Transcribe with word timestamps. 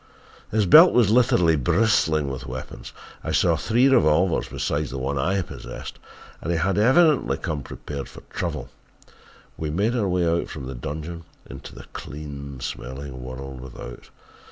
His 0.49 0.65
belt 0.65 0.93
was 0.93 1.11
literally 1.11 1.55
bristling 1.55 2.27
with 2.27 2.47
weapons 2.47 2.91
I 3.23 3.31
saw 3.31 3.55
three 3.55 3.87
revolvers 3.87 4.47
beside 4.47 4.87
the 4.87 4.97
one 4.97 5.19
I 5.19 5.43
possessed 5.43 5.99
and 6.41 6.51
he 6.51 6.57
had, 6.57 6.79
evidently 6.79 7.37
come 7.37 7.61
prepared 7.61 8.09
for 8.09 8.21
trouble. 8.21 8.71
We 9.57 9.69
made 9.69 9.95
our 9.95 10.09
way 10.09 10.45
from 10.45 10.65
the 10.65 10.73
dungeon 10.73 11.25
into 11.47 11.75
the 11.75 11.85
clean 11.93 12.59
smelling 12.61 13.21
world 13.21 13.61
without. 13.61 14.09